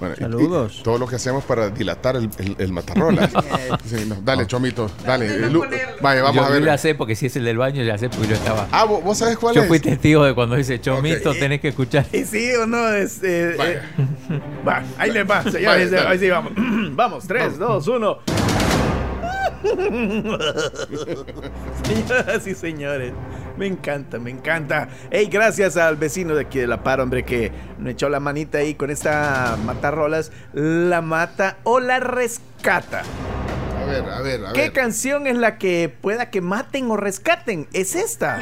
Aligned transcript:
Bueno, 0.00 0.14
y- 0.16 0.20
Saludos. 0.20 0.76
y 0.78 0.82
todo 0.84 0.96
lo 0.98 1.06
que 1.08 1.16
hacemos 1.16 1.42
para 1.44 1.70
dilatar 1.70 2.14
el, 2.16 2.30
el, 2.38 2.56
el 2.58 2.72
matarrola. 2.72 3.28
Sí, 3.84 4.04
no, 4.06 4.16
dale, 4.22 4.46
Chomito, 4.46 4.90
dale. 5.04 5.48
Lu- 5.50 5.64
Vaya, 6.00 6.22
vamos 6.22 6.36
yo, 6.36 6.44
a 6.44 6.50
ver. 6.50 6.60
yo 6.60 6.66
la 6.66 6.78
sé 6.78 6.94
porque 6.94 7.16
si 7.16 7.26
es 7.26 7.36
el 7.36 7.44
del 7.44 7.56
baño, 7.58 7.82
ya 7.82 7.96
sé 7.98 8.08
porque 8.08 8.28
yo 8.28 8.34
estaba. 8.34 8.68
Ah, 8.70 8.84
¿vos, 8.84 9.02
vos 9.02 9.16
sabés 9.18 9.36
cuál 9.38 9.54
Yo 9.54 9.62
es? 9.62 9.68
fui 9.68 9.80
testigo 9.80 10.24
de 10.24 10.34
cuando 10.34 10.56
dice 10.56 10.80
Chomito, 10.80 11.30
Ok. 11.30 11.38
tenés 11.38 11.60
que 11.60 11.68
escuchar. 11.68 12.06
¿Y 12.12 12.24
sí 12.24 12.50
o 12.54 12.66
no? 12.66 12.88
Es, 12.92 13.20
eh, 13.22 13.54
Vaya. 13.58 13.72
eh, 13.98 14.40
va, 14.66 14.82
ahí 14.98 15.10
les 15.10 15.28
va, 15.28 15.42
señores. 15.42 15.90
Vaya, 15.90 16.08
ahí 16.10 16.18
sí 16.18 16.28
vamos. 16.30 16.52
vamos, 16.92 17.26
3, 17.26 17.58
2, 17.58 17.88
1. 17.88 18.18
Señoras 21.84 22.46
y 22.46 22.54
señores, 22.54 23.12
me 23.58 23.66
encanta, 23.66 24.18
me 24.18 24.30
encanta. 24.30 24.88
Hey, 25.10 25.28
gracias 25.30 25.76
al 25.76 25.96
vecino 25.96 26.34
de 26.34 26.42
aquí 26.42 26.58
de 26.58 26.66
La 26.66 26.82
Par, 26.82 27.00
hombre, 27.00 27.24
que 27.24 27.50
me 27.78 27.90
echó 27.90 28.08
la 28.08 28.20
manita 28.20 28.58
ahí 28.58 28.74
con 28.74 28.90
esta 28.90 29.56
matarrolas. 29.64 30.30
La 30.52 31.02
mata 31.02 31.58
o 31.64 31.80
la 31.80 31.98
rescata. 32.00 33.02
A 33.82 33.84
ver, 33.84 34.04
a 34.08 34.20
ver, 34.20 34.46
a 34.46 34.52
¿Qué 34.52 34.60
ver. 34.62 34.72
canción 34.72 35.26
es 35.26 35.36
la 35.36 35.58
que 35.58 35.92
pueda 36.00 36.30
que 36.30 36.40
maten 36.40 36.90
o 36.90 36.96
rescaten? 36.96 37.66
Es 37.72 37.94
esta. 37.94 38.38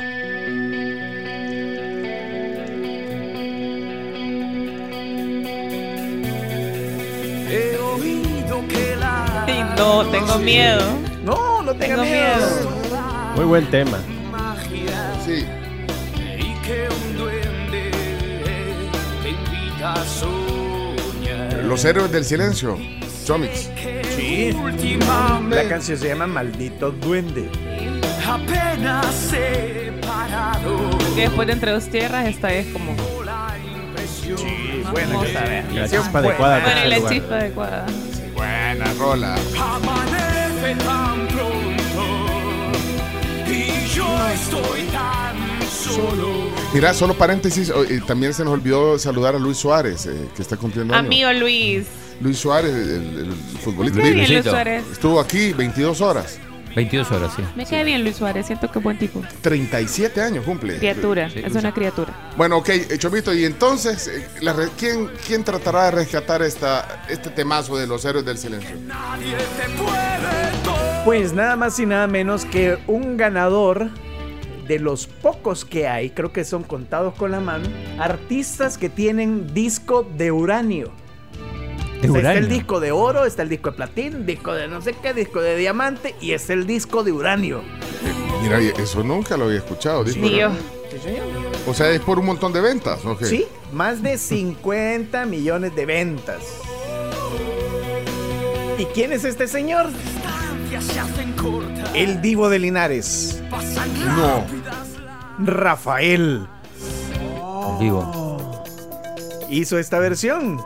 He 7.48 7.76
oído 7.78 8.66
que 8.68 8.96
la 8.96 9.44
Sí, 9.46 9.60
no, 9.76 10.06
tengo 10.10 10.38
miedo. 10.38 10.82
No, 11.24 11.62
no 11.62 11.72
tenga 11.74 11.96
Tengo 11.96 12.02
miedo. 12.02 12.36
miedo. 12.36 13.32
Muy 13.36 13.44
buen 13.44 13.70
tema. 13.70 13.98
Los 21.64 21.84
héroes 21.84 22.12
del 22.12 22.24
silencio. 22.24 22.78
Chomix. 23.24 23.68
Sí. 24.16 24.54
La 25.50 25.68
canción 25.68 25.98
se 25.98 26.08
llama 26.08 26.26
Maldito 26.26 26.92
Duende. 26.92 27.50
apenas 28.26 29.14
separado 29.14 30.90
Que 31.14 31.22
después 31.22 31.46
de 31.48 31.52
Entre 31.54 31.72
dos 31.72 31.86
Tierras, 31.90 32.26
esta 32.28 32.52
es 32.52 32.66
como. 32.72 32.94
Sí, 34.36 34.82
Vamos 34.84 35.34
a 35.34 35.40
ver. 35.42 35.72
La 35.72 35.88
chispa 35.88 36.18
adecuada. 36.20 36.60
Bueno, 36.60 36.86
y 36.86 36.88
la 36.88 37.08
chispa 37.08 37.34
adecuada. 37.36 37.86
Buena 38.34 38.92
rola. 38.98 39.34
Amanece 39.58 40.74
tan 40.84 41.26
pronto 41.28 41.94
y 43.48 43.88
yo 43.88 44.06
estoy 44.28 44.82
tan 44.92 45.25
solo. 45.86 46.46
Mira, 46.74 46.92
solo 46.94 47.14
paréntesis, 47.14 47.70
oh, 47.70 47.84
también 48.06 48.34
se 48.34 48.44
nos 48.44 48.52
olvidó 48.54 48.98
saludar 48.98 49.34
a 49.34 49.38
Luis 49.38 49.56
Suárez, 49.58 50.06
eh, 50.06 50.28
que 50.34 50.42
está 50.42 50.56
cumpliendo 50.56 50.94
años. 50.94 51.06
Amigo 51.06 51.32
Luis. 51.32 51.86
Luis 52.20 52.38
Suárez, 52.38 52.72
el, 52.74 53.18
el 53.26 53.32
futbolista. 53.60 54.00
Luis. 54.00 54.44
Suárez. 54.44 54.84
Estuvo 54.92 55.20
aquí 55.20 55.52
22 55.52 56.00
horas. 56.00 56.38
22 56.74 57.10
horas, 57.10 57.32
sí. 57.34 57.42
Me 57.56 57.64
cae 57.64 57.84
bien 57.84 58.02
Luis 58.02 58.16
Suárez, 58.16 58.46
siento 58.46 58.70
que 58.70 58.78
es 58.78 58.84
buen 58.84 58.98
tipo. 58.98 59.22
37 59.40 60.20
años 60.20 60.44
cumple. 60.44 60.76
Criatura, 60.76 61.30
Sí. 61.30 61.40
es 61.42 61.54
una 61.54 61.72
criatura. 61.72 62.12
Bueno, 62.36 62.58
ok, 62.58 62.68
Chomito, 62.98 63.32
y 63.32 63.46
entonces, 63.46 64.08
eh, 64.08 64.28
la 64.42 64.54
¿quién, 64.78 65.08
¿quién 65.26 65.42
tratará 65.42 65.84
de 65.86 65.90
rescatar 65.92 66.42
esta, 66.42 67.04
este 67.08 67.30
temazo 67.30 67.78
de 67.78 67.86
los 67.86 68.04
héroes 68.04 68.26
del 68.26 68.36
silencio? 68.36 68.76
Nadie 68.86 69.36
te 69.36 69.82
puede 69.82 70.62
tocar. 70.64 71.04
Pues 71.06 71.32
nada 71.32 71.56
más 71.56 71.78
y 71.80 71.86
nada 71.86 72.06
menos 72.08 72.44
que 72.44 72.76
un 72.86 73.16
ganador 73.16 73.88
de 74.68 74.78
los 74.78 75.06
pocos 75.06 75.64
que 75.64 75.86
hay, 75.88 76.10
creo 76.10 76.32
que 76.32 76.44
son 76.44 76.62
contados 76.62 77.14
con 77.14 77.30
la 77.30 77.40
mano, 77.40 77.68
artistas 77.98 78.78
que 78.78 78.88
tienen 78.88 79.52
disco 79.54 80.06
de 80.16 80.32
uranio. 80.32 80.90
De 82.02 82.10
O 82.10 82.12
sea, 82.12 82.20
Está 82.20 82.32
el 82.32 82.38
uranio. 82.44 82.48
disco 82.48 82.80
de 82.80 82.92
oro, 82.92 83.24
está 83.24 83.42
el 83.42 83.48
disco 83.48 83.70
de 83.70 83.76
platino, 83.76 84.18
disco 84.20 84.52
de 84.52 84.68
no 84.68 84.82
sé 84.82 84.94
qué, 85.00 85.14
disco 85.14 85.40
de 85.40 85.56
diamante 85.56 86.14
y 86.20 86.32
es 86.32 86.50
el 86.50 86.66
disco 86.66 87.02
de 87.04 87.12
uranio. 87.12 87.62
Mira, 88.42 88.60
y 88.60 88.68
eso 88.78 89.02
nunca 89.02 89.36
lo 89.36 89.46
había 89.46 89.58
escuchado. 89.58 90.04
disco 90.04 90.26
yo. 90.26 90.50
O 91.66 91.74
sea, 91.74 91.90
es 91.90 92.00
por 92.00 92.18
un 92.18 92.26
montón 92.26 92.52
de 92.52 92.60
ventas, 92.60 93.04
¿ok? 93.04 93.24
Sí, 93.24 93.46
más 93.72 94.02
de 94.02 94.18
50 94.18 95.24
millones 95.26 95.74
de 95.74 95.84
ventas. 95.86 96.42
¿Y 98.78 98.84
quién 98.86 99.12
es 99.12 99.24
este 99.24 99.48
señor? 99.48 99.86
El 101.94 102.20
divo 102.20 102.48
de 102.48 102.58
Linares, 102.58 103.42
No. 104.16 104.44
Rafael. 105.38 106.46
Digo, 107.80 108.64
hizo 109.50 109.78
esta 109.78 109.98
versión. 109.98 110.60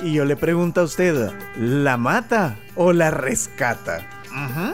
Y 0.00 0.12
yo 0.12 0.24
le 0.24 0.36
pregunto 0.36 0.82
a 0.82 0.84
usted, 0.84 1.30
¿la 1.56 1.96
mata 1.96 2.56
o 2.74 2.92
la 2.92 3.10
rescata? 3.10 4.06
Ajá. 4.32 4.72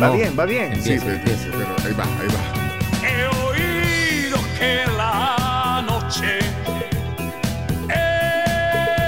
Va 0.00 0.08
No. 0.08 0.12
bien, 0.14 0.36
va 0.38 0.44
bien. 0.44 0.72
Sí, 0.82 0.92
Empieza, 0.92 1.04
pero, 1.06 1.16
empieza. 1.16 1.46
pero 1.52 1.76
ahí 1.86 1.92
va, 1.94 2.04
ahí 2.20 2.28
va. 2.28 2.42
He 3.08 3.26
oído 3.46 4.38
que 4.58 4.84
la 4.96 5.82
noche 5.86 6.38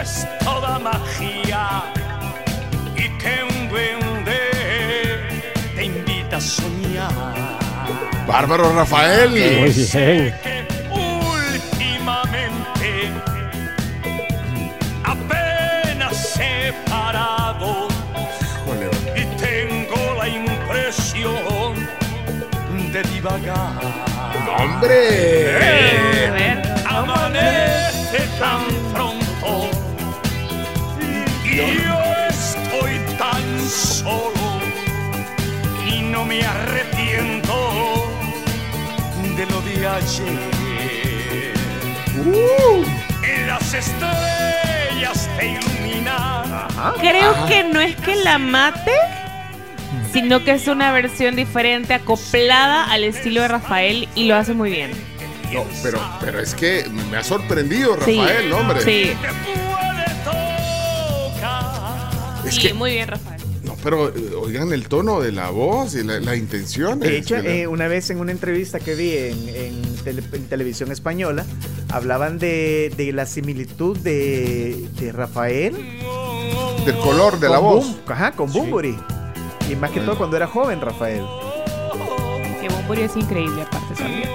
es 0.01 0.27
toda 0.45 0.79
magia 0.79 1.83
y 2.97 3.09
que 3.19 3.35
un 3.51 3.69
duende 3.69 4.41
te 5.77 5.85
invita 5.85 6.37
a 6.37 6.41
soñar. 6.41 7.13
Bárbaro 8.27 8.73
Rafael. 8.75 9.31
Muy 9.31 9.41
bien. 9.71 10.35
Divagar. 23.29 23.73
¡Hombre! 24.59 25.57
A 25.57 26.33
ver. 26.33 26.63
Amanece 26.87 28.21
tan 28.39 28.65
pronto 28.93 29.71
y 31.45 31.57
yo 31.85 32.01
estoy 32.29 32.99
tan 33.19 33.43
solo 33.69 34.61
y 35.87 36.01
no 36.03 36.25
me 36.25 36.45
arrepiento 36.45 37.55
de 39.37 39.47
lo 39.47 39.61
de 39.63 39.87
ayer. 39.87 40.59
Las 43.47 43.75
estrellas 43.75 45.29
te 45.39 45.47
iluminan. 45.49 46.69
Creo 47.01 47.47
que 47.47 47.65
no 47.65 47.81
es 47.81 47.97
que 47.97 48.17
la 48.17 48.39
mate, 48.39 48.93
sino 50.13 50.45
que 50.45 50.53
es 50.53 50.67
una 50.69 50.93
versión 50.93 51.37
diferente, 51.37 51.95
acoplada 51.95 52.91
al 52.91 53.05
estilo 53.05 53.43
de 53.43 53.49
Rafael 53.49 54.09
y 54.15 54.25
lo 54.25 54.37
hace 54.37 54.55
muy 54.55 54.71
bien. 54.71 54.91
No, 55.53 55.65
pero, 55.83 55.99
pero 56.21 56.41
es 56.41 56.55
que 56.55 56.85
me 57.11 57.17
ha 57.17 57.25
sorprendido 57.25 57.95
Sí, 58.05 58.19
Rafael, 58.19 58.53
hombre. 58.53 58.81
Sí, 58.83 59.13
Te 59.21 59.29
puede 59.29 60.05
tocar. 60.25 62.47
Es 62.47 62.55
sí, 62.55 62.61
que, 62.69 62.75
muy 62.75 62.93
bien, 62.93 63.09
Rafael. 63.09 63.41
no, 63.65 63.77
pero 63.83 64.09
eh, 64.09 64.31
oigan 64.41 64.73
el 64.73 64.89
tono 64.89 65.21
de 65.21 65.33
la 65.33 65.51
voz 65.51 65.95
y 65.95 66.05
la, 66.05 66.21
la 66.21 66.37
intención. 66.37 67.01
De 67.01 67.17
hecho, 67.17 67.37
la- 67.39 67.49
eh, 67.49 67.67
una 67.67 67.89
vez 67.89 68.11
en 68.11 68.21
una 68.21 68.33
entrevista 68.33 68.79
que 68.79 68.95
vi 68.95 69.17
en, 69.17 69.49
en 69.49 69.83
tele- 70.05 70.23
en 70.33 70.47
televisión 70.49 70.93
española, 70.93 71.45
hablaban 71.91 72.39
de, 72.39 72.93
de 72.97 73.13
la 73.13 73.25
similitud 73.27 73.97
de, 73.99 74.87
de 75.01 75.13
Rafael 75.13 75.75
del 76.85 76.97
color 76.99 77.41
de 77.41 77.49
la 77.49 77.59
voz. 77.59 77.97
Ajá, 78.07 78.33
con 78.33 78.53
Bumburi. 78.53 78.97
Y 79.69 79.77
más 79.77 79.91
que 79.91 80.01
todo 80.01 80.17
cuando 80.17 80.37
era 80.37 80.47
joven, 80.47 80.81
Rafael. 80.81 81.25
Que 82.61 82.69
Bumburi 82.69 83.03
es 83.03 83.17
increíble, 83.17 83.63
aparte 83.63 83.95
también. 83.95 84.29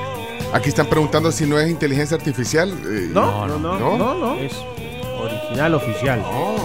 Aquí 0.53 0.69
están 0.69 0.85
preguntando 0.88 1.31
si 1.31 1.45
no 1.45 1.57
es 1.59 1.69
inteligencia 1.69 2.15
artificial. 2.15 2.69
eh, 2.85 3.09
No, 3.12 3.47
No, 3.47 3.57
no, 3.57 3.80
¿No? 3.80 3.97
no, 3.97 4.13
no. 4.15 4.35
Es 4.35 4.53
original 5.19 5.74
oficial. 5.75 6.21
no. 6.21 6.56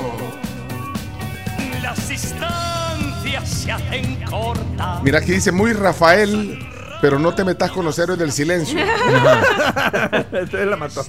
Las 1.82 2.08
distancias 2.08 3.48
se 3.48 3.72
hacen 3.72 4.18
cortas. 4.28 5.02
Mira, 5.02 5.18
aquí 5.20 5.32
dice 5.32 5.50
muy 5.52 5.72
Rafael, 5.72 6.58
pero 7.00 7.18
no 7.18 7.32
te 7.34 7.44
metas 7.44 7.70
con 7.70 7.84
los 7.86 7.98
héroes 7.98 8.18
del 8.18 8.32
silencio. 8.32 8.78
Entonces 10.32 10.66
la 10.66 10.76
mató. 10.76 11.04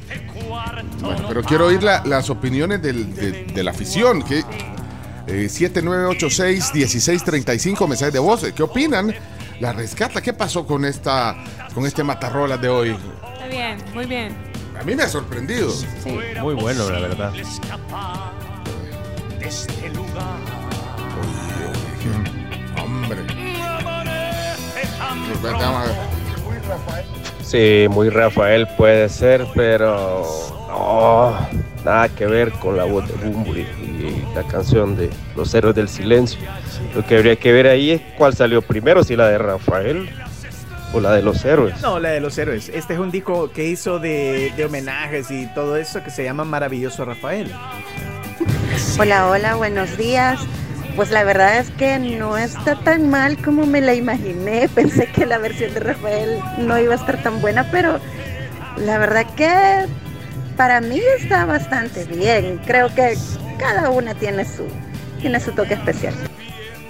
Bueno, 1.01 1.25
pero 1.27 1.43
quiero 1.43 1.65
oír 1.67 1.83
la- 1.83 2.01
las 2.05 2.29
opiniones 2.29 2.81
del- 2.81 3.13
de, 3.13 3.43
de 3.45 3.63
la 3.63 3.71
afición. 3.71 4.21
Que, 4.23 4.43
eh, 5.29 5.47
7986-1635, 5.47 7.87
mensajes 7.87 8.13
de 8.13 8.19
voz. 8.19 8.45
¿Qué 8.55 8.63
opinan? 8.63 9.13
La 9.59 9.73
rescata. 9.73 10.21
¿Qué 10.21 10.33
pasó 10.33 10.65
con 10.65 10.85
esta 10.85 11.35
con 11.73 11.85
este 11.85 12.03
matarrolas 12.03 12.61
de 12.61 12.69
hoy? 12.69 12.91
Muy 12.91 13.49
bien, 13.49 13.77
muy 13.93 14.05
bien. 14.05 14.37
A 14.79 14.83
mí 14.83 14.95
me 14.95 15.03
ha 15.03 15.09
sorprendido. 15.09 15.69
Sí. 15.71 15.87
Muy 16.41 16.55
bueno, 16.55 16.89
la 16.89 16.99
verdad. 16.99 17.33
Este 19.41 19.89
lugar 19.89 20.39
Hombre. 22.81 23.17
Pues. 25.41 25.53
Sí, 27.43 27.87
muy 27.89 28.09
Rafael 28.09 28.67
puede 28.77 29.09
ser, 29.09 29.47
pero 29.55 30.23
no, 30.67 31.35
nada 31.83 32.09
que 32.09 32.25
ver 32.25 32.51
con 32.53 32.77
la 32.77 32.83
voz 32.83 33.07
de 33.07 33.13
Bumbo 33.13 33.55
y, 33.55 33.61
y 33.61 34.25
la 34.35 34.43
canción 34.43 34.95
de 34.95 35.09
Los 35.35 35.53
Héroes 35.53 35.75
del 35.75 35.89
Silencio. 35.89 36.39
Lo 36.95 37.05
que 37.05 37.17
habría 37.17 37.35
que 37.35 37.51
ver 37.51 37.67
ahí 37.67 37.91
es 37.91 38.01
cuál 38.17 38.35
salió 38.35 38.61
primero, 38.61 39.03
si 39.03 39.15
la 39.15 39.27
de 39.27 39.37
Rafael 39.37 40.09
o 40.93 40.99
la 40.99 41.13
de 41.13 41.21
Los 41.21 41.43
Héroes. 41.45 41.81
No, 41.81 41.99
la 41.99 42.09
de 42.09 42.19
los 42.19 42.37
héroes. 42.37 42.69
Este 42.69 42.93
es 42.93 42.99
un 42.99 43.11
disco 43.11 43.51
que 43.51 43.67
hizo 43.67 43.99
de, 43.99 44.51
de 44.55 44.65
homenajes 44.65 45.29
y 45.31 45.47
todo 45.53 45.77
eso 45.77 46.03
que 46.03 46.09
se 46.09 46.23
llama 46.23 46.43
Maravilloso 46.43 47.05
Rafael. 47.05 47.51
Hola, 48.97 49.27
hola, 49.27 49.55
buenos 49.55 49.97
días. 49.97 50.39
Pues 50.95 51.11
la 51.11 51.23
verdad 51.23 51.59
es 51.59 51.69
que 51.71 51.97
no 51.99 52.37
está 52.37 52.75
tan 52.75 53.09
mal 53.09 53.37
como 53.37 53.65
me 53.65 53.81
la 53.81 53.93
imaginé. 53.93 54.67
Pensé 54.75 55.07
que 55.07 55.25
la 55.25 55.37
versión 55.37 55.73
de 55.73 55.79
Rafael 55.79 56.39
no 56.57 56.77
iba 56.79 56.93
a 56.93 56.97
estar 56.97 57.21
tan 57.21 57.39
buena, 57.41 57.69
pero 57.71 57.99
la 58.77 58.97
verdad 58.97 59.25
que 59.35 59.85
para 60.59 60.81
mí 60.81 60.99
está 61.17 61.45
bastante 61.45 62.03
bien. 62.03 62.59
Creo 62.65 62.93
que 62.93 63.15
cada 63.57 63.89
una 63.91 64.13
tiene 64.13 64.43
su, 64.43 64.65
tiene 65.21 65.39
su 65.39 65.53
toque 65.53 65.75
especial. 65.75 66.13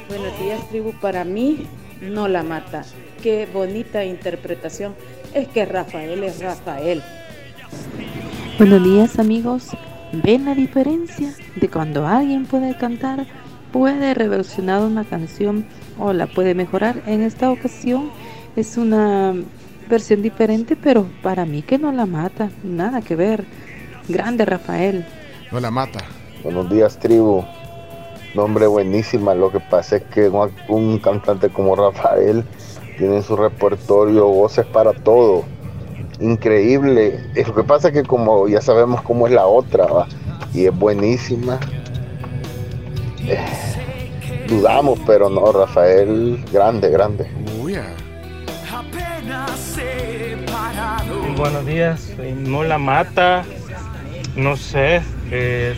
Buenos 0.08 0.40
días, 0.40 0.68
tribu. 0.70 0.92
Para 0.94 1.24
mí, 1.24 1.68
no 2.02 2.28
la 2.28 2.42
mata. 2.42 2.84
Qué 3.22 3.48
bonita 3.54 4.04
interpretación. 4.04 4.96
Es 5.36 5.50
que 5.50 5.68
Rafael 5.68 6.24
es 6.24 6.42
Rafael. 6.42 7.04
Buenos 8.58 8.84
días 8.84 9.20
amigos. 9.20 9.68
¿Ven 10.14 10.46
la 10.46 10.56
diferencia 10.56 11.32
de 11.56 11.70
cuando 11.70 12.08
alguien 12.08 12.48
puede 12.48 12.76
cantar, 12.76 13.28
puede 13.72 14.16
reversionar 14.16 14.82
una 14.82 15.04
canción 15.04 15.68
o 16.00 16.12
la 16.12 16.26
puede 16.26 16.56
mejorar? 16.56 17.04
En 17.06 17.22
esta 17.22 17.52
ocasión 17.52 18.10
es 18.56 18.78
una 18.78 19.36
versión 19.90 20.22
diferente, 20.22 20.78
pero 20.82 21.06
para 21.22 21.46
mí 21.46 21.62
que 21.62 21.78
no 21.78 21.92
la 21.92 22.06
mata, 22.06 22.50
nada 22.64 23.02
que 23.02 23.16
ver. 23.16 23.46
Grande 24.08 24.46
Rafael. 24.46 25.06
No 25.52 25.60
la 25.60 25.72
mata. 25.72 26.00
Buenos 26.44 26.70
días, 26.70 26.98
tribu. 26.98 27.44
Nombre 28.36 28.68
buenísima. 28.68 29.34
Lo 29.34 29.52
que 29.52 29.60
pasa 29.60 29.98
es 29.98 30.04
que 30.04 30.30
un, 30.30 30.52
un 30.68 31.00
cantante 31.00 31.50
como 31.50 31.76
Rafael 31.76 32.46
tiene 32.98 33.18
en 33.18 33.24
su 33.24 33.36
repertorio 33.36 34.28
voces 34.28 34.66
para 34.68 34.94
todo. 34.94 35.44
Increíble. 36.20 37.20
Es 37.36 37.48
Lo 37.48 37.56
que 37.56 37.64
pasa 37.64 37.90
es 37.90 37.94
que 37.94 38.04
como 38.04 38.48
ya 38.48 38.62
sabemos 38.62 39.02
cómo 39.02 39.28
es 39.28 39.34
la 39.34 39.46
otra, 39.48 39.86
¿va? 39.86 40.08
y 40.54 40.66
es 40.66 40.78
buenísima. 40.78 41.60
Eh, 43.28 43.40
dudamos, 44.48 45.00
pero 45.06 45.30
no, 45.30 45.52
Rafael, 45.52 46.44
grande, 46.52 46.90
grande. 46.90 47.30
Ah. 49.32 49.60
Buenos 51.40 51.66
días, 51.66 52.12
no 52.36 52.66
la 52.66 52.78
mata, 52.78 53.46
no 54.36 54.58
sé, 54.58 55.02
eh, 55.32 55.74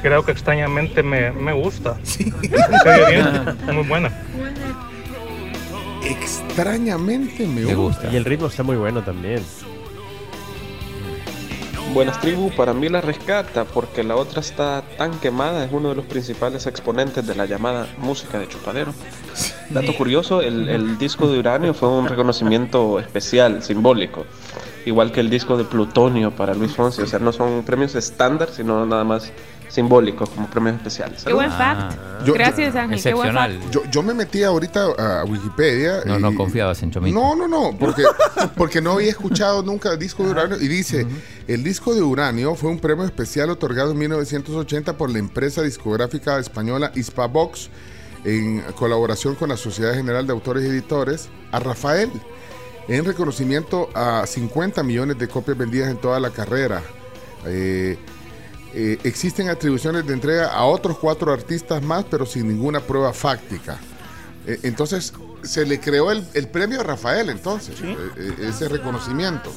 creo 0.00 0.24
que 0.24 0.30
extrañamente 0.30 1.02
me, 1.02 1.32
me 1.32 1.52
gusta. 1.52 1.98
Se 2.04 2.22
oye 2.88 3.10
bien, 3.10 3.58
muy 3.74 3.82
buena. 3.88 4.12
Extrañamente 6.04 7.48
me 7.48 7.62
Me 7.62 7.74
gusta. 7.74 8.02
gusta. 8.02 8.12
Y 8.12 8.16
el 8.16 8.24
ritmo 8.24 8.46
está 8.46 8.62
muy 8.62 8.76
bueno 8.76 9.02
también. 9.02 9.42
Buenas 11.92 12.20
tribus, 12.20 12.54
para 12.54 12.72
mí 12.72 12.88
la 12.88 13.00
rescata 13.00 13.64
porque 13.64 14.04
la 14.04 14.14
otra 14.14 14.40
está 14.40 14.84
tan 14.96 15.18
quemada, 15.18 15.64
es 15.64 15.72
uno 15.72 15.88
de 15.88 15.96
los 15.96 16.04
principales 16.04 16.68
exponentes 16.68 17.26
de 17.26 17.34
la 17.34 17.46
llamada 17.46 17.88
música 17.98 18.38
de 18.38 18.46
chupadero. 18.46 18.94
Dato 19.70 19.96
curioso, 19.96 20.40
el, 20.42 20.68
el 20.68 20.98
disco 20.98 21.28
de 21.30 21.38
Uranio 21.38 21.74
fue 21.74 21.88
un 21.88 22.08
reconocimiento 22.08 22.98
especial, 22.98 23.62
simbólico, 23.62 24.26
igual 24.84 25.12
que 25.12 25.20
el 25.20 25.30
disco 25.30 25.56
de 25.56 25.64
Plutonio 25.64 26.30
para 26.32 26.54
Luis 26.54 26.72
Fonsi, 26.74 27.02
o 27.02 27.06
sea, 27.06 27.18
no 27.20 27.32
son 27.32 27.62
premios 27.64 27.94
estándar, 27.94 28.48
sino 28.50 28.84
nada 28.86 29.04
más 29.04 29.30
simbólicos 29.68 30.28
como 30.30 30.48
premios 30.48 30.74
especiales. 30.76 31.22
Qué 31.24 31.32
buen 31.32 31.52
fact. 31.52 31.96
Yo- 32.26 32.34
Gracias, 32.34 32.74
Ángel. 32.74 33.00
Qué 33.00 33.14
buen 33.14 33.32
fact. 33.32 33.52
Excepcional. 33.52 33.70
Yo, 33.70 33.82
yo 33.88 34.02
me 34.02 34.12
metí 34.14 34.42
ahorita 34.42 34.86
a 34.98 35.24
Wikipedia. 35.24 36.00
No, 36.04 36.18
no 36.18 36.32
y- 36.32 36.34
confiabas 36.34 36.82
en 36.82 36.90
Chomito. 36.90 37.16
No, 37.16 37.36
no, 37.36 37.46
no, 37.46 37.78
porque, 37.78 38.02
porque 38.56 38.80
no 38.80 38.94
había 38.94 39.10
escuchado 39.10 39.62
nunca 39.62 39.92
el 39.92 39.98
disco 40.00 40.24
de 40.24 40.30
Uranio. 40.30 40.56
Y 40.60 40.66
dice, 40.66 41.06
el 41.46 41.62
disco 41.62 41.94
de 41.94 42.02
Uranio 42.02 42.56
fue 42.56 42.68
un 42.68 42.80
premio 42.80 43.04
especial 43.04 43.48
otorgado 43.50 43.92
en 43.92 43.98
1980 43.98 44.96
por 44.96 45.08
la 45.08 45.20
empresa 45.20 45.62
discográfica 45.62 46.40
española 46.40 46.90
Hispavox 46.92 47.70
en 48.24 48.62
colaboración 48.74 49.34
con 49.34 49.48
la 49.48 49.56
Sociedad 49.56 49.94
General 49.94 50.26
de 50.26 50.32
Autores 50.32 50.64
y 50.64 50.68
Editores 50.68 51.28
a 51.52 51.58
Rafael 51.58 52.10
en 52.88 53.04
reconocimiento 53.04 53.88
a 53.94 54.26
50 54.26 54.82
millones 54.82 55.18
de 55.18 55.28
copias 55.28 55.56
vendidas 55.56 55.90
en 55.90 55.98
toda 55.98 56.18
la 56.18 56.30
carrera. 56.30 56.82
Eh, 57.46 57.96
eh, 58.72 58.98
existen 59.04 59.48
atribuciones 59.48 60.06
de 60.06 60.12
entrega 60.12 60.48
a 60.48 60.64
otros 60.64 60.98
cuatro 60.98 61.32
artistas 61.32 61.82
más, 61.82 62.04
pero 62.10 62.26
sin 62.26 62.48
ninguna 62.48 62.80
prueba 62.80 63.12
fáctica. 63.12 63.78
Eh, 64.46 64.60
entonces, 64.62 65.12
se 65.42 65.64
le 65.66 65.80
creó 65.80 66.10
el, 66.12 66.24
el 66.34 66.48
premio 66.48 66.80
a 66.80 66.84
Rafael, 66.84 67.30
entonces, 67.30 67.76
eh, 67.82 68.34
ese 68.40 68.68
reconocimiento. 68.68 69.52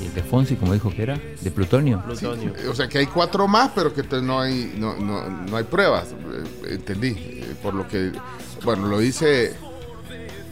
¿Y 0.00 0.06
el 0.06 0.14
de 0.14 0.22
Fonsi, 0.22 0.54
como 0.56 0.72
dijo 0.74 0.90
que 0.90 1.02
era? 1.02 1.18
¿De 1.40 1.50
Plutonio? 1.50 2.02
Plutonio. 2.04 2.52
O 2.70 2.74
sea, 2.74 2.88
que 2.88 2.98
hay 2.98 3.06
cuatro 3.06 3.48
más, 3.48 3.70
pero 3.74 3.92
que 3.92 4.02
no 4.22 4.40
hay, 4.40 4.74
no, 4.78 4.96
no- 4.96 5.28
no 5.28 5.56
hay 5.56 5.64
pruebas. 5.64 6.08
Eh, 6.12 6.74
entendí. 6.74 7.08
eh, 7.18 7.44
por 7.62 7.74
lo 7.74 7.86
que, 7.88 8.12
bueno, 8.64 8.86
lo 8.86 8.98
dice, 9.00 9.54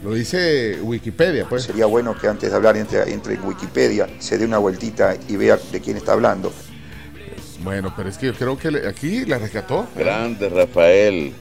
lo 0.03 0.13
dice 0.13 0.79
Wikipedia, 0.81 1.45
pues. 1.47 1.63
Sería 1.63 1.85
bueno 1.85 2.13
que 2.17 2.27
antes 2.27 2.49
de 2.49 2.55
hablar 2.55 2.75
entre, 2.75 3.11
entre 3.13 3.35
en 3.35 3.43
Wikipedia 3.45 4.07
se 4.19 4.37
dé 4.37 4.45
una 4.45 4.57
vueltita 4.57 5.15
y 5.29 5.37
vea 5.37 5.57
de 5.71 5.79
quién 5.81 5.95
está 5.95 6.11
hablando. 6.13 6.51
Bueno, 7.63 7.93
pero 7.95 8.09
es 8.09 8.17
que 8.17 8.27
yo 8.27 8.33
creo 8.33 8.57
que 8.57 8.69
le- 8.71 8.87
aquí 8.87 9.25
la 9.25 9.37
rescató. 9.39 9.87
Grande 9.95 10.49
Rafael. 10.49 11.33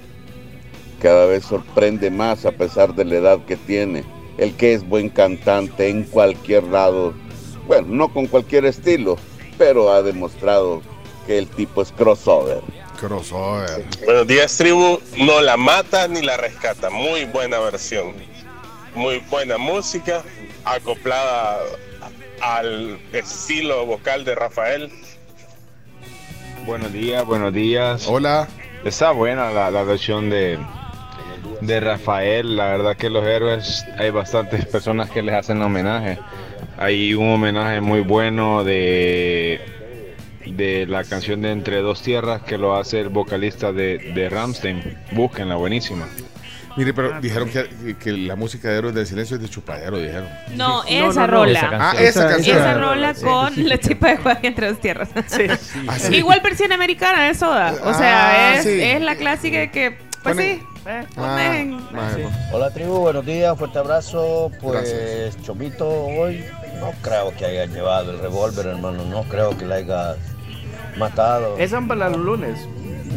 Cada 1.03 1.27
vez 1.27 1.45
sorprende 1.45 2.11
más 2.11 2.47
a 2.47 2.53
pesar 2.53 2.95
de 2.95 3.05
la 3.05 3.17
edad 3.17 3.45
que 3.45 3.57
tiene. 3.57 4.05
El 4.39 4.55
que 4.55 4.75
es 4.75 4.87
buen 4.89 5.09
cantante 5.11 5.89
en 5.89 6.05
cualquier 6.05 6.65
lado. 6.65 7.15
Bueno, 7.67 7.89
no 7.89 8.09
con 8.09 8.27
cualquier 8.27 8.65
estilo, 8.65 9.17
pero 9.59 9.93
ha 9.93 10.03
demostrado 10.03 10.83
que 11.27 11.39
el 11.39 11.49
tipo 11.49 11.83
es 11.83 11.93
crossover. 11.93 12.61
Crossover. 13.01 13.85
Buenos 14.05 14.27
días, 14.27 14.57
tribu. 14.57 15.01
No 15.19 15.41
la 15.41 15.57
mata 15.57 16.09
ni 16.09 16.23
la 16.23 16.37
rescata. 16.37 16.91
Muy 16.91 17.25
buena 17.25 17.59
versión. 17.59 18.15
Muy 18.95 19.19
buena 19.31 19.59
música, 19.59 20.23
acoplada 20.65 21.59
al 22.41 22.99
estilo 23.13 23.85
vocal 23.85 24.25
de 24.25 24.35
Rafael. 24.35 24.91
Buenos 26.65 26.93
días, 26.93 27.25
buenos 27.27 27.53
días. 27.53 28.07
Hola. 28.09 28.49
Está 28.85 29.11
buena 29.11 29.51
la, 29.51 29.71
la 29.71 29.83
versión 29.83 30.31
de, 30.31 30.59
de 31.61 31.81
Rafael. 31.81 32.57
La 32.57 32.67
verdad 32.69 32.97
que 32.97 33.11
los 33.11 33.27
héroes, 33.27 33.85
hay 33.99 34.11
bastantes 34.11 34.65
personas 34.67 35.11
que 35.11 35.23
les 35.23 35.35
hacen 35.35 35.61
homenaje. 35.61 36.19
Hay 36.79 37.15
un 37.15 37.29
homenaje 37.31 37.81
muy 37.81 38.01
bueno 38.01 38.63
de, 38.65 39.61
de 40.45 40.87
la 40.87 41.05
canción 41.05 41.41
de 41.43 41.53
Entre 41.53 41.81
Dos 41.81 42.03
Tierras 42.03 42.43
que 42.43 42.59
lo 42.59 42.77
hace 42.77 43.01
el 43.01 43.09
vocalista 43.09 43.73
de, 43.73 43.99
de 44.15 44.29
Ramstein. 44.29 44.99
Búsquenla, 45.13 45.55
buenísima. 45.57 46.07
Mire, 46.77 46.93
pero 46.93 47.19
dijeron 47.23 47.49
que, 47.49 47.97
que 47.97 48.13
la 48.13 48.37
música 48.37 48.69
de 48.69 48.77
Héroes 48.77 48.95
del 48.95 49.07
Silencio 49.07 49.37
es 49.37 49.43
de 49.43 49.49
chupadero, 49.49 49.97
dijeron. 49.97 50.29
No, 50.57 50.85
esa 50.85 51.23
no, 51.23 51.27
no, 51.29 51.39
rola. 51.39 51.59
esa. 51.59 51.71
Ah, 51.73 51.95
esa 51.99 52.29
canción. 52.29 52.59
Esa 52.59 52.75
rola 52.75 53.15
Sí. 53.15 53.25
con 53.25 53.67
la 53.69 53.79
chipa 53.79 54.09
de 54.09 54.17
Juan 54.19 54.39
entre 54.43 54.69
dos 54.69 54.79
tierras. 54.81 55.09
Ah, 55.89 55.99
sí. 55.99 56.15
Igual 56.17 56.41
versión 56.43 56.73
americana 56.73 57.25
de 57.25 57.35
soda. 57.35 57.73
O 57.83 57.95
sea, 57.95 58.51
Ah, 58.51 58.55
es, 58.57 58.65
sí. 58.65 58.79
es 58.83 59.01
la 59.01 59.17
clásica 59.17 59.71
que, 59.73 59.93
pues 60.23 60.35
Pone- 60.37 60.55
sí. 60.57 60.63
eh, 60.87 61.05
Ah, 61.17 61.37
ponen- 61.39 61.81
Hola 62.53 62.71
tribu, 62.71 62.99
buenos 62.99 63.25
días, 63.25 63.57
fuerte 63.57 63.79
abrazo. 63.79 64.51
Pues 64.61 65.35
Chomito 65.45 65.89
hoy 65.89 66.45
no 66.81 66.93
creo 67.03 67.35
que 67.37 67.45
haya 67.45 67.67
llevado 67.67 68.13
el 68.13 68.19
revólver, 68.19 68.67
hermano, 68.67 69.05
no 69.05 69.23
creo 69.25 69.57
que 69.57 69.65
la 69.65 69.77
haya 69.77 70.17
matado. 70.99 71.57
Son 71.69 71.89
para 71.89 72.09
los 72.09 72.19
lunes. 72.21 72.59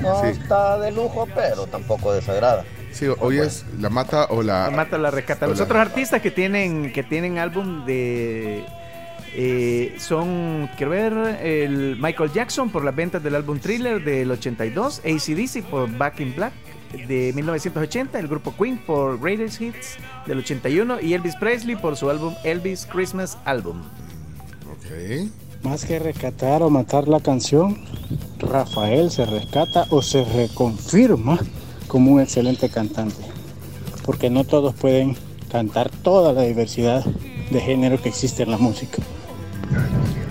No 0.02 0.22
Sí. 0.22 0.28
está 0.30 0.78
de 0.80 0.92
lujo, 0.92 1.28
pero 1.36 1.68
tampoco 1.68 2.14
desagrada. 2.14 2.64
Sí, 2.92 3.06
hoy 3.20 3.38
es 3.40 3.66
la 3.80 3.90
mata 3.90 4.26
o 4.30 4.42
la. 4.42 4.70
La 4.70 4.76
mata 4.76 4.98
la 4.98 5.12
rescata. 5.12 5.46
Los 5.48 5.60
otros 5.62 5.80
artistas 5.80 6.22
que 6.22 6.32
tienen 6.32 6.92
que 6.92 7.04
tienen 7.04 7.38
álbum 7.38 7.86
de 7.86 8.66
eh, 9.36 9.96
son, 10.00 10.70
quiero 10.76 10.92
ver, 10.92 11.14
el 11.44 11.98
Michael 12.00 12.32
Jackson 12.34 12.72
por 12.72 12.84
las 12.84 12.96
ventas 12.96 13.22
del 13.22 13.36
álbum 13.36 13.60
Thriller 13.60 14.04
del 14.04 14.32
82, 14.32 15.00
ACDC 15.06 15.64
por 15.70 15.90
Back 15.98 16.20
in 16.20 16.36
Black 16.36 16.54
de 16.92 17.32
1980, 17.34 18.20
el 18.20 18.28
grupo 18.28 18.54
Queen 18.58 18.78
por 18.78 19.20
Greatest 19.20 19.62
Hits 19.62 19.98
del 20.26 20.40
81 20.40 21.02
y 21.02 21.14
Elvis 21.14 21.36
Presley 21.36 21.76
por 21.76 21.96
su 21.96 22.10
álbum 22.10 22.34
Elvis 22.44 22.86
Christmas 22.86 23.38
Album. 23.46 23.82
Más 25.64 25.86
que 25.86 26.00
rescatar 26.00 26.64
o 26.64 26.70
matar 26.70 27.08
la 27.08 27.20
canción, 27.20 27.78
Rafael 28.40 29.12
se 29.12 29.26
rescata 29.26 29.86
o 29.90 30.02
se 30.02 30.24
reconfirma 30.24 31.38
como 31.88 32.12
un 32.12 32.22
excelente 32.22 32.70
cantante. 32.70 33.22
Porque 34.06 34.30
no 34.30 34.44
todos 34.46 34.74
pueden 34.74 35.16
cantar 35.52 35.90
toda 35.90 36.34
la 36.34 36.44
diversidad 36.44 37.04
de 37.52 37.60
género 37.60 38.02
que 38.02 38.10
existe 38.10 38.44
en 38.44 38.52
la 38.52 38.58
música. 38.58 39.04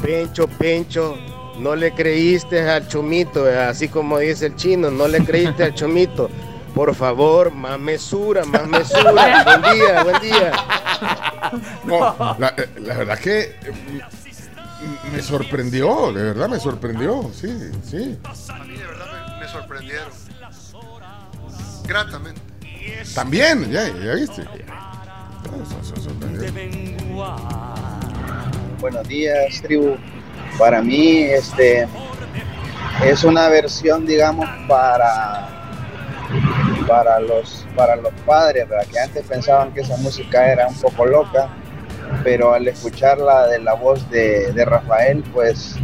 Pencho, 0.02 0.48
Pencho, 0.48 1.16
no 1.60 1.76
le 1.76 1.92
creíste 1.92 2.60
al 2.68 2.88
chomito, 2.88 3.48
eh, 3.48 3.58
así 3.58 3.88
como 3.88 4.18
dice 4.18 4.46
el 4.46 4.56
chino, 4.56 4.90
no 4.90 5.08
le 5.08 5.20
creíste 5.24 5.64
al 5.64 5.74
chomito. 5.74 6.30
Por 6.78 6.94
favor, 6.94 7.50
más 7.50 7.76
mesura, 7.76 8.44
más 8.44 8.68
mesura. 8.68 9.42
buen 9.60 9.62
día, 9.74 10.04
buen 10.04 10.20
día. 10.22 10.52
No, 11.82 12.36
la, 12.38 12.54
eh, 12.56 12.68
la 12.82 12.98
verdad 12.98 13.18
que 13.18 13.40
eh, 13.40 13.56
m- 13.64 14.04
me 15.12 15.20
sorprendió, 15.20 16.12
de 16.12 16.22
verdad 16.22 16.48
me 16.48 16.60
sorprendió, 16.60 17.32
sí, 17.34 17.48
sí. 17.82 18.16
A 18.48 18.58
mí 18.62 18.76
de 18.76 18.86
verdad 18.86 19.06
me, 19.40 19.40
me 19.44 19.48
sorprendieron. 19.50 20.08
Gratamente. 21.84 22.40
También, 23.12 23.68
ya, 23.72 23.88
ya 23.88 24.14
viste. 24.14 24.46
Buenos 28.80 29.08
días, 29.08 29.60
tribu. 29.62 29.96
Para 30.56 30.80
mí, 30.80 31.22
este 31.22 31.88
es 33.04 33.24
una 33.24 33.48
versión, 33.48 34.06
digamos, 34.06 34.48
para 34.68 35.57
para 36.88 37.20
los 37.20 37.66
para 37.76 37.94
los 37.96 38.12
padres, 38.26 38.68
¿verdad? 38.68 38.86
que 38.90 38.98
antes 38.98 39.24
pensaban 39.26 39.72
que 39.72 39.82
esa 39.82 39.96
música 39.98 40.50
era 40.50 40.66
un 40.66 40.74
poco 40.74 41.06
loca, 41.06 41.48
pero 42.24 42.54
al 42.54 42.66
escucharla 42.66 43.46
de 43.46 43.60
la 43.60 43.74
voz 43.74 44.08
de, 44.10 44.52
de 44.52 44.64
Rafael, 44.64 45.22
pues 45.32 45.76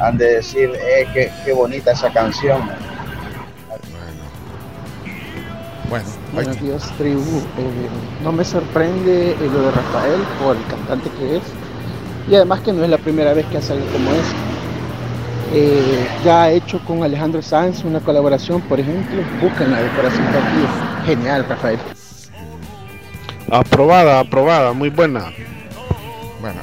han 0.00 0.18
de 0.18 0.34
decir, 0.36 0.70
eh, 0.74 1.06
qué, 1.14 1.30
qué 1.44 1.52
bonita 1.52 1.92
esa 1.92 2.12
canción. 2.12 2.60
Bueno, 5.88 6.04
Buenos 6.34 6.60
días, 6.60 6.92
tribu. 6.98 7.38
Eh, 7.38 7.88
no 8.22 8.30
me 8.30 8.44
sorprende 8.44 9.30
eh, 9.30 9.36
lo 9.40 9.62
de 9.62 9.70
Rafael 9.70 10.20
por 10.42 10.56
el 10.56 10.66
cantante 10.66 11.08
que 11.18 11.38
es. 11.38 11.42
Y 12.28 12.34
además 12.34 12.60
que 12.60 12.72
no 12.74 12.84
es 12.84 12.90
la 12.90 12.98
primera 12.98 13.32
vez 13.32 13.46
que 13.46 13.56
hace 13.56 13.72
algo 13.72 13.86
como 13.86 14.10
eso. 14.10 14.47
Eh, 15.52 16.06
ya 16.24 16.42
ha 16.42 16.50
hecho 16.50 16.78
con 16.84 17.02
Alejandro 17.02 17.40
Sanz 17.40 17.82
una 17.84 18.00
colaboración, 18.00 18.60
por 18.62 18.80
ejemplo. 18.80 19.22
Búsquenla 19.40 19.80
de 19.80 19.88
corazón 19.90 20.26
aquí. 20.26 21.06
Genial, 21.06 21.46
Rafael. 21.48 21.78
Aprobada, 23.50 24.20
aprobada, 24.20 24.72
muy 24.74 24.90
buena. 24.90 25.32
Bueno, 26.40 26.60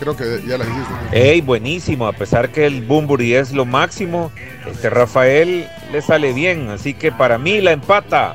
creo 0.00 0.16
que 0.16 0.42
ya 0.46 0.58
la 0.58 0.64
hiciste. 0.64 0.94
Ey, 1.12 1.40
buenísimo, 1.40 2.08
a 2.08 2.12
pesar 2.12 2.50
que 2.50 2.66
el 2.66 2.82
Bumburi 2.82 3.34
es 3.34 3.52
lo 3.52 3.64
máximo, 3.64 4.32
este 4.66 4.90
Rafael 4.90 5.68
le 5.92 6.02
sale 6.02 6.32
bien, 6.32 6.70
así 6.70 6.92
que 6.92 7.12
para 7.12 7.38
mí 7.38 7.60
la 7.60 7.70
empata. 7.70 8.34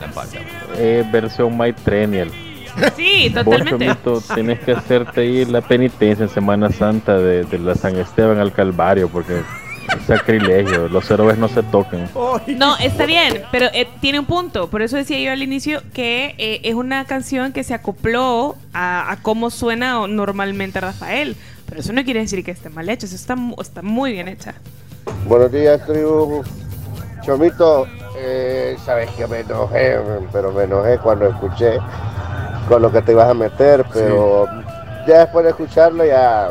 La 0.00 0.06
empata. 0.06 0.38
Eh, 0.78 1.04
versión 1.12 1.58
My 1.58 1.74
Trenial. 1.74 2.30
Sí, 2.96 3.30
Vos, 3.34 3.44
totalmente. 3.44 3.86
Chomito, 3.86 4.22
tienes 4.34 4.60
que 4.60 4.72
hacerte 4.72 5.20
ahí 5.22 5.44
la 5.44 5.60
penitencia 5.60 6.24
en 6.24 6.28
Semana 6.28 6.70
Santa 6.70 7.18
de, 7.18 7.44
de 7.44 7.58
la 7.58 7.74
San 7.74 7.96
Esteban 7.96 8.38
al 8.38 8.52
Calvario, 8.52 9.08
porque 9.08 9.38
es 9.38 9.44
sacrilegio, 10.06 10.88
los 10.88 11.10
héroes 11.10 11.38
no 11.38 11.48
se 11.48 11.62
tocan. 11.64 12.08
No, 12.56 12.76
está 12.78 13.06
bien, 13.06 13.42
pero 13.50 13.66
eh, 13.72 13.88
tiene 14.00 14.20
un 14.20 14.26
punto. 14.26 14.68
Por 14.70 14.82
eso 14.82 14.96
decía 14.96 15.18
yo 15.20 15.32
al 15.32 15.42
inicio 15.42 15.82
que 15.92 16.34
eh, 16.38 16.60
es 16.64 16.74
una 16.74 17.04
canción 17.04 17.52
que 17.52 17.64
se 17.64 17.74
acopló 17.74 18.56
a, 18.72 19.10
a 19.10 19.16
cómo 19.22 19.50
suena 19.50 20.06
normalmente 20.06 20.80
Rafael. 20.80 21.36
Pero 21.66 21.80
eso 21.80 21.92
no 21.92 22.04
quiere 22.04 22.20
decir 22.20 22.44
que 22.44 22.50
esté 22.50 22.68
mal 22.68 22.88
hecho. 22.88 23.06
Eso 23.06 23.16
está 23.16 23.82
muy 23.82 24.12
bien 24.12 24.28
hecha. 24.28 24.54
Buenos 25.26 25.52
días, 25.52 25.84
tribu. 25.86 26.42
Chomito, 27.22 27.86
eh, 28.16 28.76
sabes 28.84 29.10
que 29.10 29.26
me 29.26 29.40
enojé, 29.40 29.98
pero 30.32 30.52
me 30.52 30.64
enojé 30.64 30.98
cuando 30.98 31.28
escuché 31.28 31.78
con 32.68 32.82
lo 32.82 32.90
que 32.92 33.02
te 33.02 33.12
ibas 33.12 33.28
a 33.28 33.34
meter, 33.34 33.84
pero 33.92 34.46
ya 35.06 35.20
después 35.20 35.44
de 35.44 35.50
escucharlo 35.50 36.04
ya, 36.04 36.50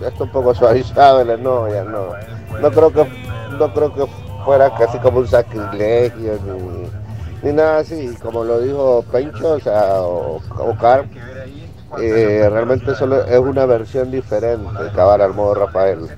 ya 0.00 0.08
está 0.08 0.24
un 0.24 0.30
poco 0.30 0.54
suavizado 0.54 1.20
el 1.20 1.30
enojo, 1.30 1.68
ya 1.68 1.84
no. 1.84 2.06
No 2.60 2.70
creo 2.70 2.92
que, 2.92 3.06
no 3.58 3.72
creo 3.72 3.94
que 3.94 4.06
fuera 4.44 4.74
casi 4.74 4.98
como 4.98 5.18
un 5.18 5.28
sacrilegio 5.28 6.38
ni, 6.44 7.48
ni 7.50 7.54
nada 7.56 7.78
así, 7.78 8.16
como 8.22 8.44
lo 8.44 8.60
dijo 8.60 9.04
Pencho, 9.10 9.52
o 9.52 9.60
sea, 9.60 10.00
o, 10.02 10.40
o 10.58 10.76
Carl, 10.78 11.06
eh, 11.98 12.48
realmente 12.50 12.94
solo 12.94 13.24
es 13.24 13.38
una 13.38 13.66
versión 13.66 14.10
diferente, 14.10 14.68
cavar 14.94 15.22
al 15.22 15.34
modo 15.34 15.54
Rafael. 15.54 16.08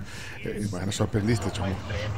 Eh, 0.45 0.67
bueno, 0.71 0.91
sorprendiste. 0.91 1.49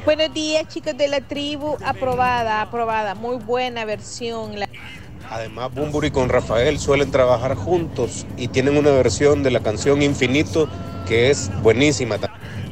Buenos 0.03 0.33
días, 0.33 0.67
chicos 0.67 0.97
de 0.97 1.07
la 1.07 1.21
tribu. 1.21 1.77
Aprobada, 1.85 2.61
aprobada. 2.61 3.13
Muy 3.13 3.37
buena 3.37 3.85
versión. 3.85 4.59
La- 4.59 4.67
Además, 5.29 5.73
Bumburi 5.73 6.11
con 6.11 6.29
Rafael 6.29 6.79
suelen 6.79 7.11
trabajar 7.11 7.55
juntos 7.55 8.25
y 8.37 8.47
tienen 8.47 8.77
una 8.77 8.91
versión 8.91 9.43
de 9.43 9.51
la 9.51 9.61
canción 9.61 10.01
Infinito 10.01 10.69
que 11.07 11.29
es 11.29 11.51
buenísima. 11.61 12.17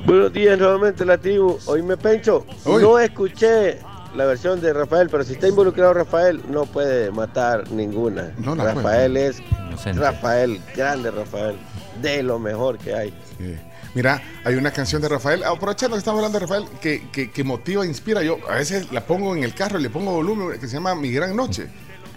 Buenos 0.05 0.33
días 0.33 0.57
nuevamente 0.57 1.05
la 1.05 1.17
tribu. 1.17 1.57
Oíme 1.65 1.97
Pencho, 1.97 2.45
no 2.65 2.99
escuché 2.99 3.79
la 4.15 4.25
versión 4.25 4.61
de 4.61 4.73
Rafael, 4.73 5.09
pero 5.09 5.23
si 5.23 5.33
está 5.33 5.47
involucrado 5.47 5.93
Rafael, 5.93 6.41
no 6.49 6.65
puede 6.65 7.11
matar 7.11 7.69
ninguna. 7.71 8.33
No 8.37 8.55
la 8.55 8.73
Rafael 8.73 9.17
es 9.17 9.41
Rafael, 9.95 10.61
grande 10.75 11.11
Rafael, 11.11 11.55
de 12.01 12.23
lo 12.23 12.39
mejor 12.39 12.77
que 12.77 12.93
hay. 12.93 13.09
Sí. 13.37 13.55
Mira, 13.95 14.21
hay 14.43 14.55
una 14.55 14.71
canción 14.71 15.01
de 15.01 15.09
Rafael, 15.09 15.43
aprovechando 15.43 15.95
que 15.95 15.99
estamos 15.99 16.17
hablando 16.19 16.39
de 16.39 16.45
Rafael, 16.45 16.65
que, 16.81 17.09
que, 17.11 17.31
que 17.31 17.43
motiva, 17.43 17.85
inspira. 17.85 18.23
Yo 18.23 18.37
a 18.49 18.55
veces 18.55 18.91
la 18.91 19.01
pongo 19.01 19.35
en 19.35 19.43
el 19.43 19.53
carro 19.53 19.79
y 19.79 19.83
le 19.83 19.89
pongo 19.91 20.11
volumen, 20.11 20.59
que 20.59 20.67
se 20.67 20.73
llama 20.73 20.95
Mi 20.95 21.11
Gran 21.11 21.35
Noche. 21.35 21.67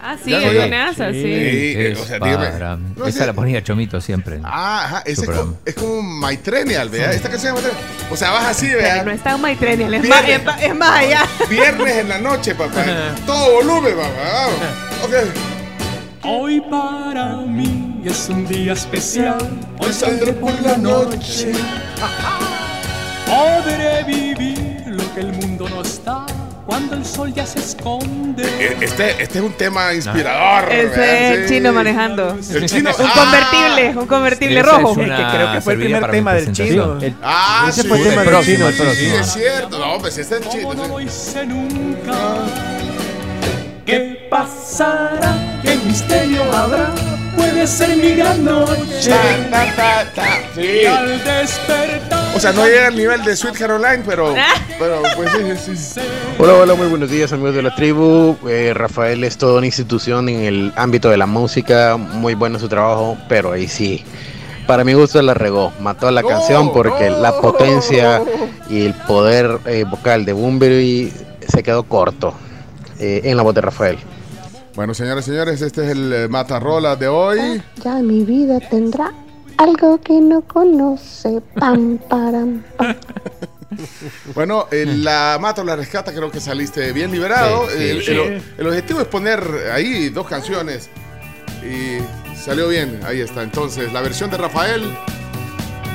Ah, 0.00 0.16
sí, 0.22 0.32
es 0.32 0.44
oí. 0.44 0.56
buenaza, 0.56 1.10
sí. 1.10 1.22
Sí, 1.22 1.74
Es 1.76 1.98
o 2.00 2.04
sea, 2.04 2.18
dígame. 2.18 2.46
para- 2.48 2.76
No 2.76 3.06
Esa 3.06 3.26
la 3.26 3.32
ponía 3.32 3.62
Chomito 3.64 4.00
siempre. 4.00 4.38
Ah, 4.44 4.84
ajá, 4.84 5.02
ese 5.06 5.22
es 5.22 5.30
como, 5.30 5.58
es 5.64 5.74
como 5.74 6.02
My 6.02 6.36
Trenial, 6.36 6.88
¿vea? 6.90 7.10
Esta 7.12 7.28
canción 7.30 7.56
es 7.56 7.62
My. 7.64 7.70
O 8.10 8.16
sea, 8.16 8.30
vas 8.30 8.44
así, 8.46 8.66
Pero 8.68 8.78
¿vea? 8.82 9.02
no 9.04 9.10
está 9.10 9.32
en 9.34 9.42
My 9.42 9.56
Trenial, 9.56 9.94
es 9.94 10.08
más- 10.08 10.62
es 10.62 10.74
más 10.74 10.90
allá. 11.00 11.22
Viernes 11.50 11.96
en 11.96 12.08
la 12.08 12.18
noche, 12.18 12.54
papá. 12.54 12.84
Todo 13.26 13.52
volumen, 13.54 13.94
papá. 13.96 14.10
Vamos. 14.32 14.54
Ok. 15.04 15.14
Hoy 16.28 16.60
para 16.70 17.36
mí 17.36 18.02
es 18.04 18.28
un 18.28 18.46
día 18.46 18.72
especial. 18.74 19.38
Hoy 19.78 19.92
saldré 19.92 20.32
por 20.34 20.52
la 20.60 20.76
noche. 20.76 21.52
Podré 23.26 24.04
vivir 24.04 24.82
lo 24.88 25.14
que 25.14 25.20
el 25.20 25.32
mundo 25.32 25.68
no 25.68 25.82
está 25.82 26.26
cuando 26.66 26.96
el 26.96 27.04
sol 27.06 27.32
ya 27.32 27.46
se 27.46 27.60
esconde. 27.60 28.42
Eh, 28.58 28.76
Este, 28.80 29.22
este 29.22 29.38
es 29.38 29.44
un 29.44 29.52
tema 29.52 29.94
inspirador. 29.94 30.72
Ese 30.72 31.32
es 31.32 31.38
el 31.38 31.48
chino 31.48 31.72
manejando. 31.72 32.36
El 32.52 32.66
chino. 32.68 32.90
Un 32.98 33.06
ah. 33.06 33.12
convertible, 33.14 33.96
un 34.00 34.06
convertible 34.06 34.60
Esa 34.60 34.70
rojo. 34.78 34.90
es 35.00 35.08
que 35.08 35.24
creo 35.36 35.52
que 35.52 35.60
fue 35.60 35.72
el 35.74 35.78
primer 35.80 36.10
tema 36.10 36.34
del 36.34 36.52
chino. 36.52 36.98
El- 37.00 37.14
Ah, 37.22 37.66
Ese 37.68 37.82
sí, 37.82 37.88
fue 37.88 37.98
el 37.98 38.02
tema 38.04 38.22
el 38.22 38.26
del 38.26 38.34
próximo, 38.34 38.70
chino, 38.72 38.90
sí, 38.90 38.96
sí. 38.96 39.06
es 39.14 39.32
cierto. 39.32 39.78
No, 39.78 39.98
pues 39.98 40.18
este 40.18 40.36
es 40.36 40.42
el 40.42 40.48
chino. 40.48 40.74
No 40.74 40.88
lo 40.88 41.00
hice 41.00 41.46
nunca. 41.46 42.12
¿Qué 43.84 44.26
pasará? 44.28 45.60
¿Qué 45.62 45.76
misterio 45.86 46.42
habrá? 46.52 46.90
Puede 47.36 47.66
ser 47.68 47.96
mi 47.96 48.14
gran 48.16 48.44
noche. 48.44 48.82
Sí. 49.00 49.10
Y 50.60 50.86
al 50.86 51.22
despertar. 51.22 52.15
O 52.36 52.38
sea, 52.38 52.52
no 52.52 52.66
llega 52.66 52.88
al 52.88 52.94
nivel 52.94 53.24
de 53.24 53.34
Sweet 53.34 53.56
Caroline, 53.56 54.02
pero, 54.04 54.34
pero 54.78 55.00
pues 55.16 55.30
sí, 55.32 55.38
sí, 55.64 55.76
sí. 55.76 56.00
Hola, 56.38 56.52
hola, 56.52 56.74
muy 56.74 56.86
buenos 56.86 57.10
días 57.10 57.32
amigos 57.32 57.54
de 57.54 57.62
la 57.62 57.74
tribu. 57.74 58.36
Eh, 58.46 58.72
Rafael 58.74 59.24
es 59.24 59.38
toda 59.38 59.56
una 59.56 59.64
institución 59.64 60.28
en 60.28 60.40
el 60.40 60.72
ámbito 60.76 61.08
de 61.08 61.16
la 61.16 61.24
música, 61.24 61.96
muy 61.96 62.34
bueno 62.34 62.58
su 62.58 62.68
trabajo, 62.68 63.16
pero 63.26 63.52
ahí 63.52 63.66
sí, 63.68 64.04
para 64.66 64.84
mi 64.84 64.92
gusto 64.92 65.22
la 65.22 65.32
regó, 65.32 65.72
mató 65.80 66.10
la 66.10 66.22
canción 66.22 66.74
porque 66.74 67.08
la 67.08 67.40
potencia 67.40 68.20
y 68.68 68.84
el 68.84 68.92
poder 68.92 69.58
eh, 69.64 69.86
vocal 69.90 70.26
de 70.26 70.34
Bunbury 70.34 71.10
se 71.48 71.62
quedó 71.62 71.84
corto 71.84 72.34
eh, 72.98 73.22
en 73.24 73.38
la 73.38 73.44
voz 73.44 73.54
de 73.54 73.62
Rafael. 73.62 73.96
Bueno, 74.74 74.92
señores 74.92 75.26
y 75.26 75.30
señores, 75.30 75.62
este 75.62 75.86
es 75.86 75.92
el 75.92 76.12
eh, 76.12 76.28
Matarrola 76.28 76.96
de 76.96 77.08
hoy. 77.08 77.62
Ya 77.82 77.94
mi 77.94 78.26
vida 78.26 78.60
tendrá 78.60 79.10
algo 79.58 80.00
que 80.00 80.20
no 80.20 80.40
conoce. 80.42 81.40
Pam, 81.58 81.98
param, 82.08 82.62
pam. 82.76 82.94
Bueno, 84.34 84.68
eh, 84.70 84.86
la 84.86 85.38
Mata 85.40 85.60
o 85.60 85.64
la 85.64 85.76
Rescata, 85.76 86.12
creo 86.14 86.30
que 86.30 86.40
saliste 86.40 86.92
bien 86.92 87.10
liberado. 87.10 87.68
Sí, 87.68 87.76
sí, 87.76 87.88
el, 87.90 88.02
sí. 88.04 88.10
el- 88.12 88.42
el 88.58 88.66
objetivo 88.68 89.00
es 89.00 89.06
poner 89.08 89.42
ahí 89.72 90.08
dos 90.08 90.26
canciones 90.26 90.88
y 91.62 91.98
salió 92.38 92.68
bien. 92.68 93.00
Ahí 93.04 93.20
está. 93.20 93.42
Entonces, 93.42 93.92
la 93.92 94.00
versión 94.00 94.30
de 94.30 94.38
Rafael 94.38 94.96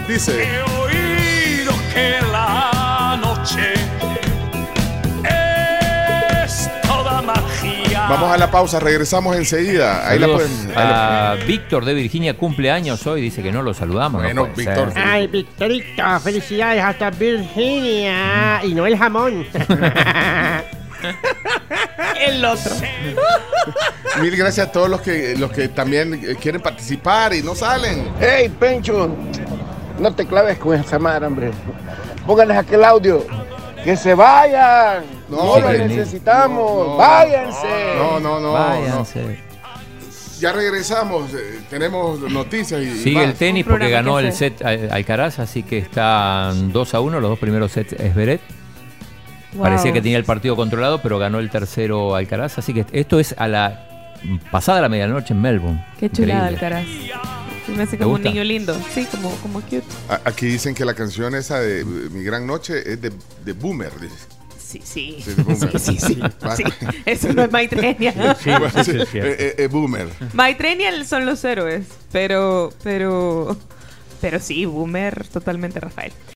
dice. 0.07 0.43
He 0.43 0.61
oído 0.61 1.71
que 1.93 2.15
la 2.31 3.17
noche 3.21 3.73
Vamos 8.11 8.31
a 8.33 8.37
la 8.37 8.51
pausa, 8.51 8.79
regresamos 8.79 9.35
enseguida. 9.35 10.07
Ahí 10.07 10.19
la 10.19 10.27
pueden. 10.27 10.51
ahí 10.69 10.73
la- 10.75 11.31
a 11.31 11.35
Víctor 11.35 11.85
de 11.85 11.93
Virginia, 11.93 12.35
cumpleaños 12.37 13.05
hoy, 13.07 13.21
dice 13.21 13.41
que 13.41 13.51
no 13.51 13.61
lo 13.61 13.73
saludamos. 13.73 14.21
no 14.21 14.27
Bueno, 14.27 14.47
Víctor, 14.55 14.93
ser. 14.93 15.03
Ay, 15.03 15.27
Victorito, 15.27 16.19
felicidades 16.21 16.83
hasta 16.83 17.09
Virginia. 17.09 18.63
Y 18.63 18.73
no 18.73 18.85
el 18.85 18.97
jamón. 18.97 19.45
El 22.19 22.45
otro. 22.45 22.75
Mil 24.21 24.35
gracias 24.37 24.67
a 24.67 24.71
todos 24.71 24.87
los 24.89 25.01
que, 25.01 25.35
los 25.37 25.51
que 25.51 25.67
también 25.69 26.13
eh, 26.13 26.35
quieren 26.39 26.61
participar 26.61 27.33
y 27.33 27.41
no 27.41 27.55
salen. 27.55 28.07
¡Hey, 28.19 28.51
Pencho! 28.59 29.09
No 29.99 30.13
te 30.13 30.25
claves 30.27 30.59
con 30.59 30.79
esa 30.79 30.99
madre, 30.99 31.25
hombre. 31.25 31.51
Pónganles 32.25 32.57
aquel 32.57 32.83
audio. 32.83 33.25
¡Que 33.83 33.95
se 33.97 34.13
vayan! 34.13 35.03
No, 35.29 35.37
lo 35.37 35.43
hombre. 35.53 35.87
necesitamos. 35.87 36.87
No, 36.87 36.91
no. 36.93 36.97
¡Váyanse! 36.97 37.93
No, 37.97 38.19
no, 38.19 38.39
no. 38.39 38.53
Váyanse. 38.53 39.39
Ya 40.39 40.51
regresamos. 40.51 41.33
eh, 41.33 41.59
tenemos 41.69 42.19
noticias 42.19 42.81
y. 42.81 42.97
Sigue 43.03 43.17
más. 43.17 43.25
el 43.25 43.33
tenis 43.35 43.65
porque 43.65 43.89
ganó 43.89 44.19
el 44.19 44.33
set 44.33 44.63
Al- 44.65 44.89
Alcaraz, 44.91 45.39
así 45.39 45.63
que 45.63 45.77
están 45.79 46.71
2 46.71 46.93
a 46.95 46.99
1. 46.99 47.19
Los 47.19 47.29
dos 47.31 47.39
primeros 47.39 47.71
sets 47.71 47.93
es 47.93 48.15
Beret. 48.15 48.41
Wow. 49.53 49.63
Parecía 49.63 49.91
que 49.93 50.01
tenía 50.01 50.17
el 50.17 50.23
partido 50.25 50.55
controlado, 50.55 51.01
pero 51.01 51.19
ganó 51.19 51.39
el 51.39 51.49
tercero 51.49 52.15
Alcaraz. 52.15 52.57
Así 52.57 52.73
que 52.73 52.85
esto 52.91 53.19
es 53.19 53.35
a 53.37 53.47
la 53.47 53.87
pasada 54.51 54.81
la 54.81 54.89
medianoche 54.89 55.33
en 55.33 55.41
Melbourne. 55.41 55.85
Qué 55.99 56.09
chulada 56.09 56.51
Increíble. 56.51 56.77
Alcaraz. 56.77 57.40
Me 57.75 57.83
hace 57.83 57.97
¿Te 57.97 58.03
como 58.03 58.15
un 58.15 58.21
niño 58.23 58.43
lindo. 58.43 58.77
Sí, 58.93 59.05
como, 59.11 59.29
como 59.37 59.61
cute. 59.61 59.83
A- 60.09 60.21
Aquí 60.25 60.45
dicen 60.47 60.75
que 60.75 60.85
la 60.85 60.93
canción 60.93 61.35
esa 61.35 61.59
de 61.59 61.83
Mi 61.85 62.23
Gran 62.23 62.45
Noche 62.45 62.79
es 62.93 63.01
de, 63.01 63.11
de 63.45 63.53
Boomer. 63.53 63.91
dice. 63.99 64.15
Sí, 64.57 64.81
sí. 64.83 65.17
Sí. 65.25 65.35
Sí, 65.55 65.79
sí, 65.79 65.97
sí. 65.99 66.19
Va. 66.45 66.55
Sí. 66.55 66.63
Eso 67.05 67.33
no 67.33 67.43
es 67.43 67.51
Maitrenia. 67.51 68.35
Sí, 68.35 68.49
sí, 68.83 68.91
eh, 69.17 69.35
eh, 69.37 69.55
eh, 69.57 69.67
Boomer. 69.67 70.07
Maitrenia 70.33 71.03
son 71.05 71.25
los 71.25 71.43
héroes. 71.43 71.85
Pero, 72.11 72.71
pero, 72.83 73.57
pero 74.21 74.39
sí, 74.39 74.65
Boomer, 74.65 75.27
totalmente 75.27 75.79
Rafael. 75.79 76.13